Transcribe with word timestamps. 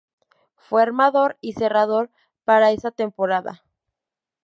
Fue 0.55 0.81
armador 0.81 1.37
y 1.41 1.53
cerrador 1.53 2.09
para 2.43 2.71
esa 2.71 2.89
temporada. 2.89 3.61